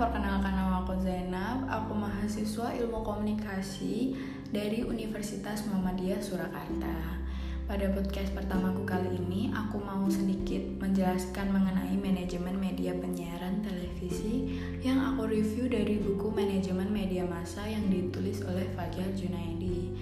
[0.00, 1.68] perkenalkan nama aku Zainab.
[1.68, 4.16] Aku mahasiswa Ilmu Komunikasi
[4.48, 7.20] dari Universitas Muhammadiyah Surakarta.
[7.68, 15.04] Pada podcast pertamaku kali ini, aku mau sedikit menjelaskan mengenai manajemen media penyiaran televisi yang
[15.04, 20.00] aku review dari buku Manajemen Media Massa yang ditulis oleh Fajar Junaidi.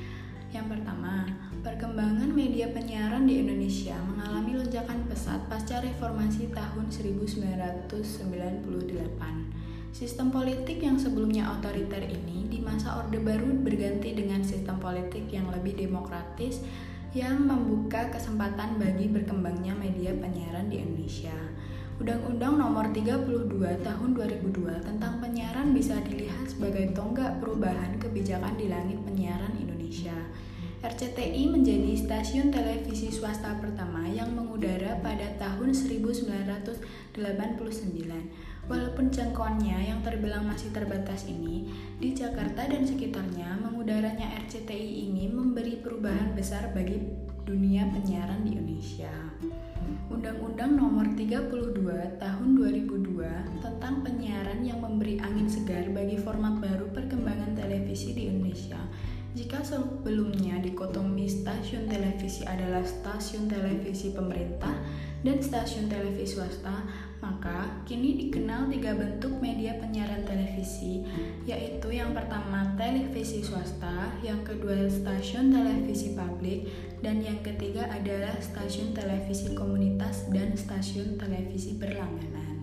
[0.55, 1.27] Yang pertama,
[1.67, 9.59] perkembangan media penyiaran di Indonesia mengalami lonjakan pesat pasca reformasi tahun 1998.
[9.89, 15.49] Sistem politik yang sebelumnya otoriter ini di masa Orde Baru berganti dengan sistem politik yang
[15.49, 16.61] lebih demokratis
[17.17, 21.33] yang membuka kesempatan bagi berkembangnya media penyiaran di Indonesia.
[21.99, 23.51] Undang-Undang Nomor 32
[23.83, 30.15] Tahun 2002 tentang penyiaran bisa dilihat sebagai tonggak perubahan kebijakan di langit penyiaran Indonesia.
[30.79, 37.19] RCTI menjadi stasiun televisi swasta pertama yang mengudara pada tahun 1989.
[38.69, 45.81] Walaupun jangkauannya yang terbilang masih terbatas ini, di Jakarta dan sekitarnya mengudaranya RCTI ini memberi
[45.81, 47.01] perubahan besar bagi
[47.49, 49.09] dunia penyiaran di Indonesia.
[50.13, 57.57] Undang-Undang Nomor 32 Tahun 2002 tentang penyiaran yang memberi angin segar bagi format baru perkembangan
[57.57, 58.77] televisi di Indonesia.
[59.39, 64.75] Jika sebelumnya dikotomi stasiun televisi adalah stasiun televisi pemerintah
[65.23, 66.83] dan stasiun televisi swasta,
[67.23, 71.07] maka kini dikenal tiga bentuk media penyiaran televisi,
[71.47, 76.67] yaitu yang pertama televisi swasta, yang kedua stasiun televisi publik,
[76.99, 82.58] dan yang ketiga adalah stasiun televisi komunitas dan stasiun televisi berlangganan.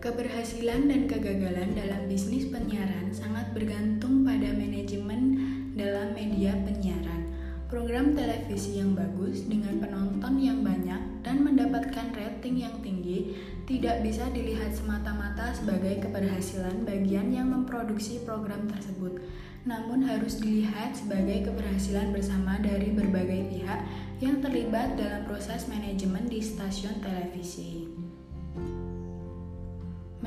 [0.00, 5.36] Keberhasilan dan kegagalan dalam bisnis penyiaran sangat bergantung pada manajemen
[5.76, 7.28] dalam media penyiaran.
[7.68, 13.36] Program televisi yang bagus dengan penonton yang banyak dan mendapatkan rating yang tinggi
[13.68, 19.20] tidak bisa dilihat semata-mata sebagai keberhasilan bagian yang memproduksi program tersebut,
[19.68, 23.84] namun harus dilihat sebagai keberhasilan bersama dari berbagai pihak
[24.24, 27.89] yang terlibat dalam proses manajemen di stasiun televisi.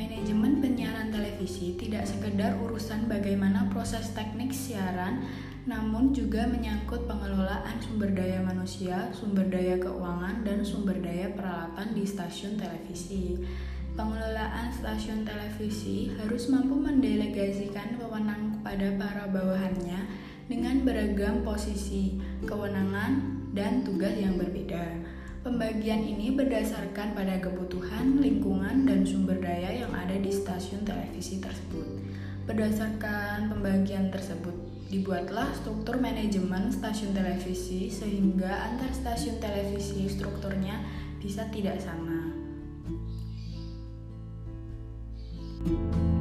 [0.03, 5.24] Manajemen penyiaran televisi tidak sekedar urusan bagaimana proses teknik siaran
[5.64, 12.03] namun juga menyangkut pengelolaan sumber daya manusia, sumber daya keuangan, dan sumber daya peralatan di
[12.03, 13.40] stasiun televisi.
[13.96, 20.03] Pengelolaan stasiun televisi harus mampu mendelegasikan wewenang kepada para bawahannya
[20.52, 25.00] dengan beragam posisi, kewenangan, dan tugas yang berbeda.
[25.43, 31.99] Pembagian ini berdasarkan pada kebutuhan, lingkungan, dan sumber daya yang ada di stasiun televisi tersebut.
[32.47, 40.85] Berdasarkan pembagian tersebut, Dibuatlah struktur manajemen stasiun televisi sehingga antar stasiun televisi strukturnya
[41.17, 42.29] bisa tidak sama.
[45.65, 46.12] Pembahasan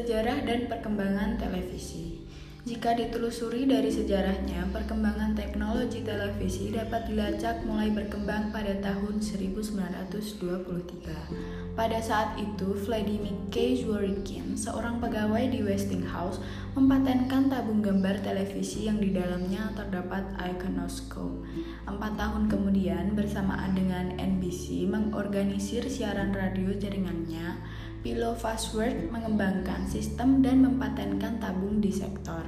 [0.00, 2.20] sejarah dan perkembangan televisi.
[2.60, 11.72] Jika ditelusuri dari sejarahnya, perkembangan teknologi televisi dapat dilacak mulai berkembang pada tahun 1923.
[11.72, 13.80] Pada saat itu, Vladimir K.
[13.80, 16.40] Zworykin, seorang pegawai di Westinghouse,
[16.76, 21.40] mempatenkan tabung gambar televisi yang di dalamnya terdapat iconoscope.
[21.88, 27.56] Empat tahun kemudian, bersamaan dengan NBC mengorganisir siaran radio jaringannya,
[28.00, 32.40] Pilo Fastword mengembangkan sistem dan mempatenkan tabung di sektor.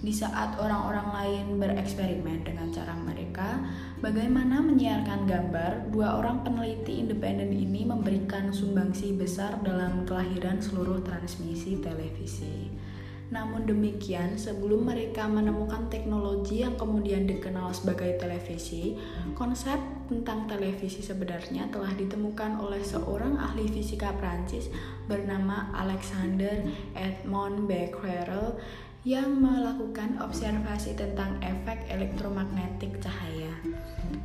[0.00, 3.64] Di saat orang-orang lain bereksperimen dengan cara mereka,
[4.04, 11.80] bagaimana menyiarkan gambar, dua orang peneliti independen ini memberikan sumbangsi besar dalam kelahiran seluruh transmisi
[11.80, 12.68] televisi.
[13.30, 18.98] Namun demikian, sebelum mereka menemukan teknologi yang kemudian dikenal sebagai televisi,
[19.38, 19.78] konsep
[20.10, 24.66] tentang televisi sebenarnya telah ditemukan oleh seorang ahli fisika Prancis
[25.06, 26.66] bernama Alexander
[26.98, 28.58] Edmond Becquerel
[29.00, 33.48] yang melakukan observasi tentang efek elektromagnetik cahaya.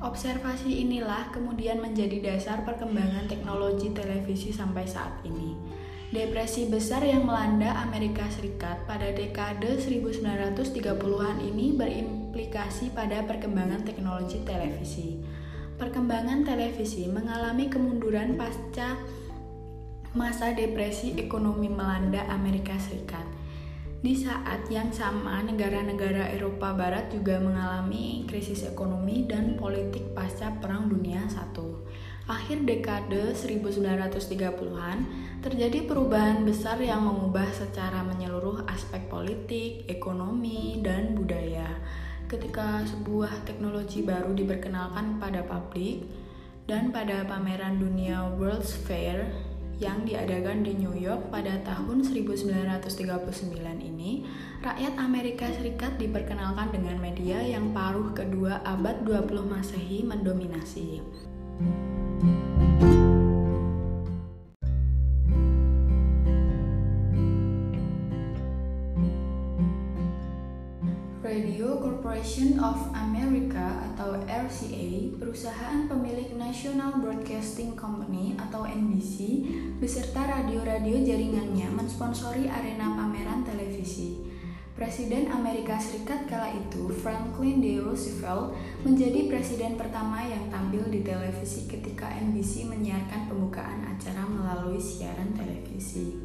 [0.04, 5.56] Observasi inilah kemudian menjadi dasar perkembangan teknologi televisi sampai saat ini.
[6.16, 15.20] Depresi besar yang melanda Amerika Serikat pada dekade 1930-an ini berimplikasi pada perkembangan teknologi televisi.
[15.76, 18.96] Perkembangan televisi mengalami kemunduran pasca
[20.16, 23.28] masa depresi ekonomi melanda Amerika Serikat.
[24.00, 30.88] Di saat yang sama, negara-negara Eropa Barat juga mengalami krisis ekonomi dan politik pasca Perang
[30.88, 31.68] Dunia I.
[32.26, 34.98] akhir dekade 1930-an,
[35.46, 41.70] terjadi perubahan besar yang mengubah secara menyeluruh aspek politik, ekonomi, dan budaya.
[42.26, 46.10] Ketika sebuah teknologi baru diperkenalkan pada publik
[46.66, 49.30] dan pada pameran dunia World's Fair
[49.78, 52.82] yang diadakan di New York pada tahun 1939
[53.86, 54.26] ini,
[54.66, 61.06] rakyat Amerika Serikat diperkenalkan dengan media yang paruh kedua abad 20 Masehi mendominasi.
[72.36, 79.48] Corporation of America atau RCA, perusahaan pemilik National Broadcasting Company atau NBC,
[79.80, 84.20] beserta radio-radio jaringannya mensponsori arena pameran televisi.
[84.76, 87.80] Presiden Amerika Serikat kala itu, Franklin D.
[87.80, 88.52] Roosevelt,
[88.84, 96.20] menjadi presiden pertama yang tampil di televisi ketika NBC menyiarkan pembukaan acara melalui siaran televisi.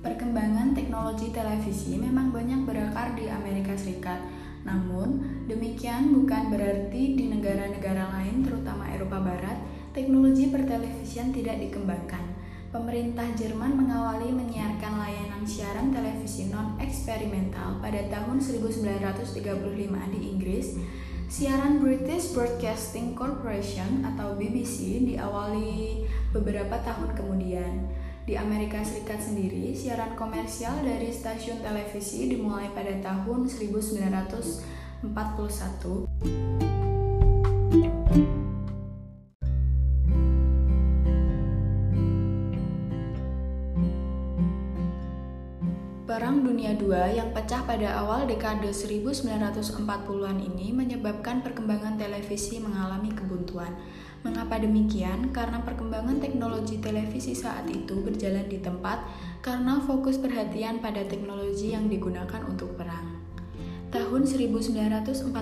[0.00, 8.10] Perkembangan teknologi televisi memang banyak berakar di Amerika Serikat, namun demikian bukan berarti di negara-negara
[8.14, 9.58] lain, terutama Eropa Barat,
[9.92, 12.38] teknologi pertelevisian tidak dikembangkan
[12.68, 20.76] pemerintah Jerman mengawali menyiarkan layanan siaran televisi non-eksperimental pada tahun 1935 di Inggris.
[21.28, 27.88] Siaran British Broadcasting Corporation atau BBC diawali beberapa tahun kemudian.
[28.28, 35.08] Di Amerika Serikat sendiri, siaran komersial dari stasiun televisi dimulai pada tahun 1941.
[46.04, 53.72] Perang Dunia II yang pecah pada awal dekade 1940-an ini menyebabkan perkembangan televisi mengalami kebuntuan.
[54.26, 55.30] Mengapa demikian?
[55.30, 58.98] Karena perkembangan teknologi televisi saat itu berjalan di tempat
[59.38, 63.18] karena fokus perhatian pada teknologi yang digunakan untuk perang.
[63.88, 65.32] Tahun 1946,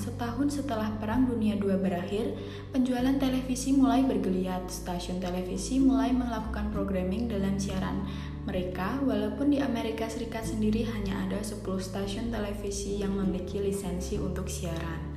[0.00, 2.32] setahun setelah Perang Dunia II berakhir,
[2.72, 4.64] penjualan televisi mulai bergeliat.
[4.72, 8.00] Stasiun televisi mulai melakukan programming dalam siaran
[8.48, 14.48] mereka, walaupun di Amerika Serikat sendiri hanya ada 10 stasiun televisi yang memiliki lisensi untuk
[14.48, 15.15] siaran.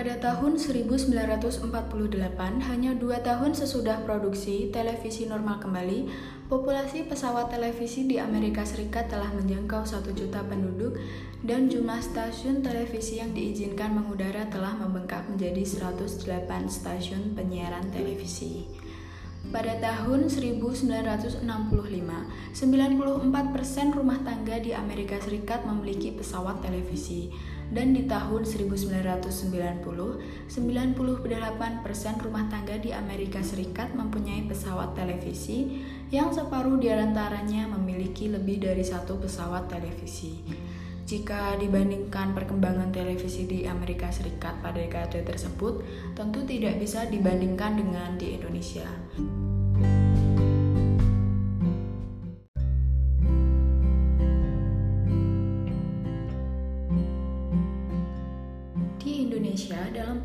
[0.00, 1.60] Pada tahun 1948,
[2.72, 6.08] hanya dua tahun sesudah produksi televisi normal kembali,
[6.48, 10.96] populasi pesawat televisi di Amerika Serikat telah menjangkau satu juta penduduk
[11.44, 16.08] dan jumlah stasiun televisi yang diizinkan mengudara telah membengkak menjadi 108
[16.72, 18.79] stasiun penyiaran televisi.
[19.50, 27.34] Pada tahun 1965, 94% rumah tangga di Amerika Serikat memiliki pesawat televisi
[27.74, 29.82] dan di tahun 1990,
[30.46, 35.82] 98% rumah tangga di Amerika Serikat mempunyai pesawat televisi
[36.14, 40.46] yang separuh di antaranya memiliki lebih dari satu pesawat televisi.
[41.10, 45.82] Jika dibandingkan perkembangan televisi di Amerika Serikat pada dekade tersebut,
[46.14, 48.86] tentu tidak bisa dibandingkan dengan di Indonesia.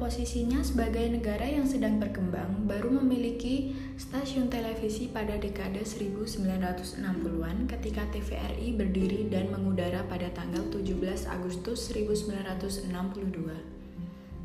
[0.06, 8.78] Posisinya sebagai negara yang sedang berkembang, baru memiliki stasiun televisi pada dekade 1960-an ketika TVRI
[8.78, 12.94] berdiri dan mengudara pada tanggal 17 Agustus 1962.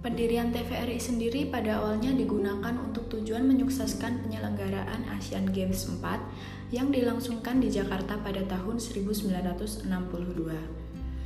[0.00, 7.60] Pendirian TVRI sendiri pada awalnya digunakan untuk tujuan menyukseskan penyelenggaraan Asian Games 4 yang dilangsungkan
[7.60, 9.84] di Jakarta pada tahun 1962.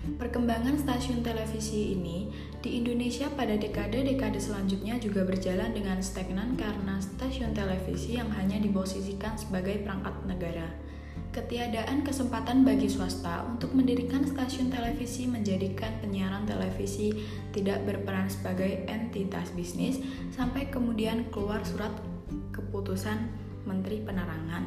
[0.05, 2.29] Perkembangan stasiun televisi ini
[2.61, 9.33] di Indonesia pada dekade-dekade selanjutnya juga berjalan dengan stagnan karena stasiun televisi yang hanya diposisikan
[9.41, 10.69] sebagai perangkat negara.
[11.33, 17.11] Ketiadaan kesempatan bagi swasta untuk mendirikan stasiun televisi menjadikan penyiaran televisi
[17.51, 19.99] tidak berperan sebagai entitas bisnis
[20.31, 21.91] sampai kemudian keluar surat
[22.53, 23.19] keputusan
[23.67, 24.65] Menteri Penerangan.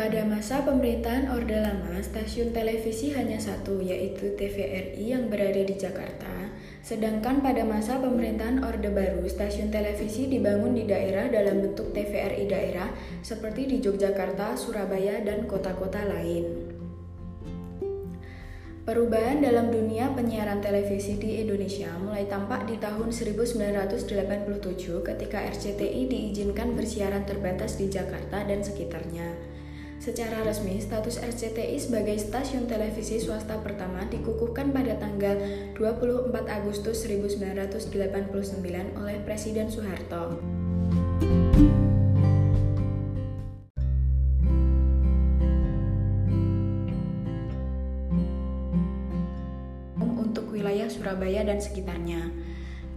[0.00, 6.48] Pada masa pemerintahan Orde Lama, stasiun televisi hanya satu, yaitu TVRI yang berada di Jakarta.
[6.80, 12.88] Sedangkan pada masa pemerintahan Orde Baru, stasiun televisi dibangun di daerah dalam bentuk TVRI daerah,
[13.20, 16.48] seperti di Yogyakarta, Surabaya, dan kota-kota lain.
[18.88, 24.00] Perubahan dalam dunia penyiaran televisi di Indonesia mulai tampak di tahun 1987
[25.04, 29.59] ketika RCTI diizinkan bersiaran terbatas di Jakarta dan sekitarnya.
[30.00, 35.36] Secara resmi, status RCTI sebagai stasiun televisi swasta pertama dikukuhkan pada tanggal
[35.76, 40.40] 24 Agustus 1989 oleh Presiden Soeharto.
[50.90, 52.39] Surabaya dan sekitarnya.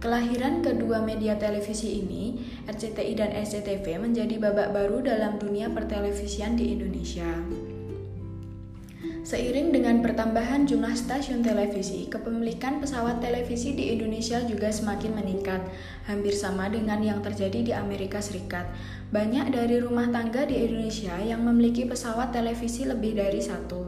[0.04, 2.36] Kelahiran kedua media televisi ini,
[2.68, 7.24] RCTI dan SCTV menjadi babak baru dalam dunia pertelevisian di Indonesia.
[9.24, 15.64] Seiring dengan pertambahan jumlah stasiun televisi, kepemilikan pesawat televisi di Indonesia juga semakin meningkat,
[16.04, 18.68] hampir sama dengan yang terjadi di Amerika Serikat.
[19.08, 23.80] Banyak dari rumah tangga di Indonesia yang memiliki pesawat televisi lebih dari satu.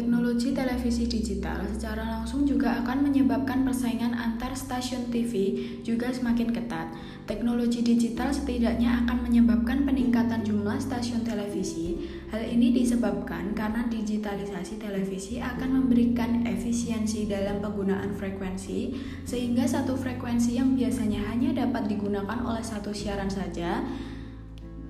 [0.00, 5.52] Teknologi televisi digital secara langsung juga akan menyebabkan persaingan antar stasiun TV
[5.84, 6.88] juga semakin ketat.
[7.28, 12.08] Teknologi digital setidaknya akan menyebabkan peningkatan jumlah stasiun televisi.
[12.32, 18.96] Hal ini disebabkan karena digitalisasi televisi akan memberikan efisiensi dalam penggunaan frekuensi,
[19.28, 23.84] sehingga satu frekuensi yang biasanya hanya dapat digunakan oleh satu siaran saja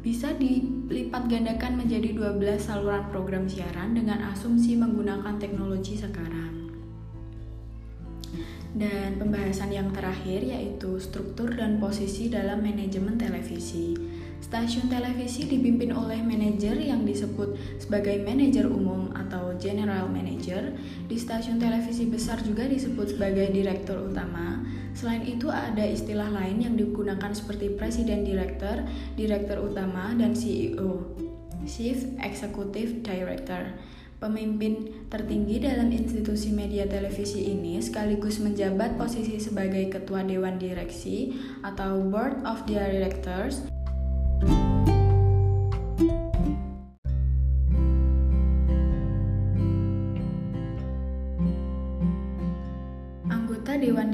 [0.01, 6.73] bisa dilipat gandakan menjadi 12 saluran program siaran dengan asumsi menggunakan teknologi sekarang.
[8.73, 14.10] Dan pembahasan yang terakhir yaitu struktur dan posisi dalam manajemen televisi.
[14.41, 20.73] Stasiun televisi dipimpin oleh manajer yang disebut sebagai manajer umum atau general manager.
[21.07, 24.65] Di stasiun televisi besar juga disebut sebagai direktur utama.
[24.97, 28.83] Selain itu ada istilah lain yang digunakan seperti presiden director,
[29.15, 31.05] direktur utama, dan CEO,
[31.69, 33.77] Chief Executive Director.
[34.21, 41.33] Pemimpin tertinggi dalam institusi media televisi ini sekaligus menjabat posisi sebagai ketua dewan direksi
[41.65, 43.65] atau board of directors.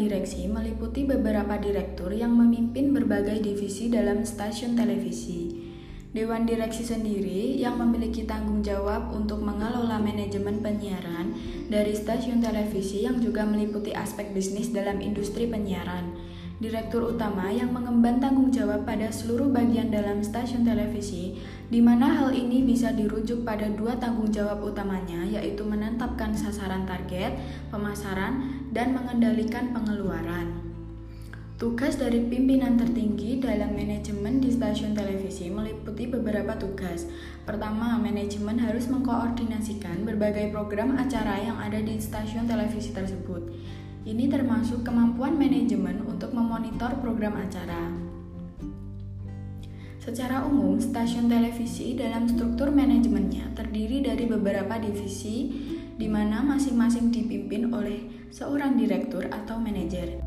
[0.07, 5.51] Direksi meliputi beberapa direktur yang memimpin berbagai divisi dalam stasiun televisi.
[6.15, 11.35] Dewan Direksi sendiri yang memiliki tanggung jawab untuk mengelola manajemen penyiaran
[11.67, 16.15] dari stasiun televisi yang juga meliputi aspek bisnis dalam industri penyiaran.
[16.63, 21.35] Direktur utama yang mengemban tanggung jawab pada seluruh bagian dalam stasiun televisi,
[21.67, 27.35] di mana hal ini bisa dirujuk pada dua tanggung jawab utamanya, yaitu menetapkan sasaran target,
[27.75, 30.67] pemasaran, dan mengendalikan pengeluaran.
[31.57, 37.09] Tugas dari pimpinan tertinggi dalam manajemen di stasiun televisi meliputi beberapa tugas.
[37.49, 43.41] Pertama, manajemen harus mengkoordinasikan berbagai program acara yang ada di stasiun televisi tersebut.
[44.05, 48.06] Ini termasuk kemampuan manajemen untuk memonitor program acara.
[50.07, 55.51] Secara umum, stasiun televisi dalam struktur manajemennya terdiri dari beberapa divisi
[55.99, 60.23] di mana masing-masing dipimpin oleh seorang direktur atau manajer.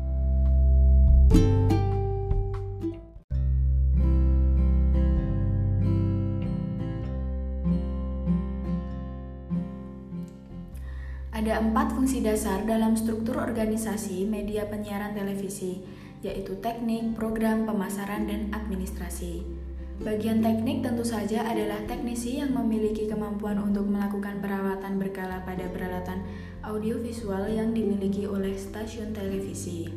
[11.32, 15.80] Ada empat fungsi dasar dalam struktur organisasi media penyiaran televisi,
[16.20, 19.69] yaitu teknik, program, pemasaran, dan administrasi.
[20.00, 26.24] Bagian teknik tentu saja adalah teknisi yang memiliki kemampuan untuk melakukan perawatan berkala pada peralatan
[26.64, 29.92] audiovisual yang dimiliki oleh stasiun televisi.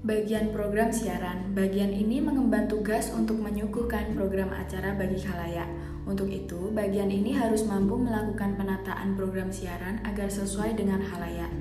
[0.00, 5.68] Bagian program siaran, bagian ini mengemban tugas untuk menyuguhkan program acara bagi khalayak.
[6.08, 11.52] Untuk itu, bagian ini harus mampu melakukan penataan program siaran agar sesuai dengan khalayak.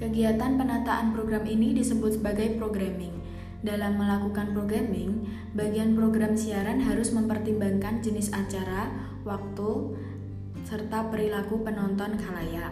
[0.00, 3.27] Kegiatan penataan program ini disebut sebagai programming.
[3.58, 8.86] Dalam melakukan programming, bagian program siaran harus mempertimbangkan jenis acara,
[9.26, 9.98] waktu,
[10.62, 12.70] serta perilaku penonton khalayak.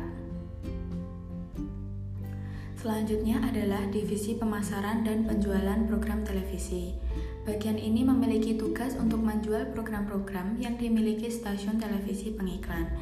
[2.79, 6.95] Selanjutnya adalah divisi pemasaran dan penjualan program televisi.
[7.43, 12.95] Bagian ini memiliki tugas untuk menjual program-program yang dimiliki stasiun televisi pengiklan.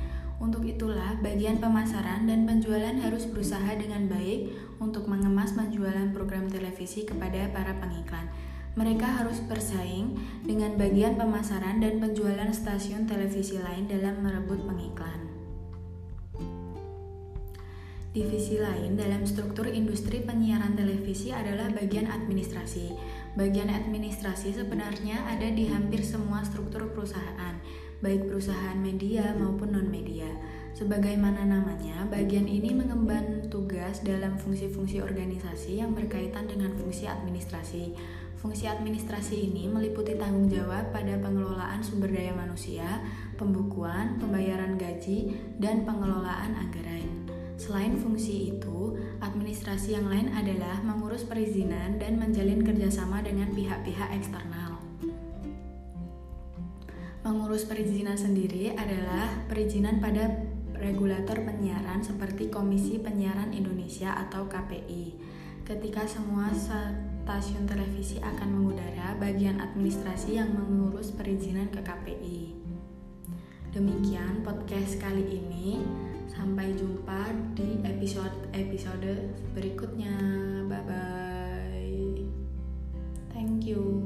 [0.45, 7.09] Untuk itulah, bagian pemasaran dan penjualan harus berusaha dengan baik untuk mengemas penjualan program televisi
[7.09, 8.29] kepada para pengiklan.
[8.77, 15.33] Mereka harus bersaing dengan bagian pemasaran dan penjualan stasiun televisi lain dalam merebut pengiklan.
[18.15, 22.95] Divisi lain dalam struktur industri penyiaran televisi adalah bagian administrasi.
[23.35, 27.59] Bagian administrasi sebenarnya ada di hampir semua struktur perusahaan,
[28.05, 30.29] baik perusahaan media maupun non-media.
[30.77, 37.97] Sebagaimana namanya, bagian ini mengemban tugas dalam fungsi-fungsi organisasi yang berkaitan dengan fungsi administrasi.
[38.37, 43.01] Fungsi administrasi ini meliputi tanggung jawab pada pengelolaan sumber daya manusia,
[43.41, 47.09] pembukuan, pembayaran gaji, dan pengelolaan anggaran.
[47.57, 54.74] Selain fungsi itu, administrasi yang lain adalah mengurus perizinan dan menjalin kerjasama dengan pihak-pihak eksternal.
[57.25, 60.29] Mengurus perizinan sendiri adalah perizinan pada
[60.77, 65.17] regulator penyiaran seperti Komisi Penyiaran Indonesia atau KPI.
[65.65, 72.41] Ketika semua stasiun televisi akan mengudara, bagian administrasi yang mengurus perizinan ke KPI.
[73.73, 75.81] Demikian podcast kali ini.
[76.29, 80.13] Sampai jumpa di episode-episode berikutnya.
[80.69, 82.21] Bye bye.
[83.33, 84.04] Thank you.